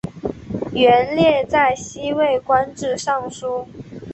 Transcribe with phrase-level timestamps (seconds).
[0.73, 3.67] 元烈在西魏官至尚书。